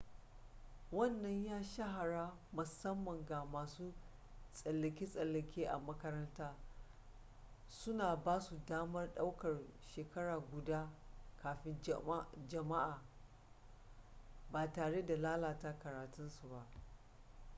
wannan 0.91 1.43
ya 1.45 1.63
shahara 1.63 2.31
musamman 2.53 3.25
ga 3.25 3.45
masu 3.45 3.93
tsallake-tsallake 4.53 5.67
a 5.67 5.77
makaranta 5.79 6.55
suna 7.67 8.15
basu 8.15 8.61
damar 8.67 9.09
ɗaukar 9.15 9.57
shekara 9.87 10.39
guda 10.39 10.89
kafin 11.43 11.81
jami'a 12.47 13.01
ba 14.51 14.73
tare 14.73 15.05
da 15.05 15.17
lalata 15.17 15.77
karatunsu 15.79 16.49
ba 16.49 16.65